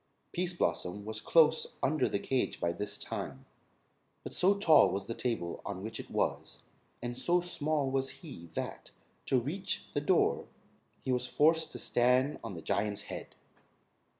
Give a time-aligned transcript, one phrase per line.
[0.33, 3.45] Pease Blossom was close under the cage by this time,
[4.23, 6.63] but so tall was the table on which it was,
[7.03, 8.89] and so small was he that,
[9.27, 10.47] to reach the door,
[11.03, 13.35] he was forced to stand on the Giant's head.